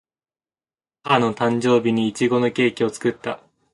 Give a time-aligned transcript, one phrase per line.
[1.03, 3.43] 母の誕生日にいちごのケーキを作った